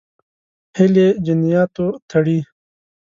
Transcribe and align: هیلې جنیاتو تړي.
هیلې 0.77 1.07
جنیاتو 1.25 1.87
تړي. 2.09 2.39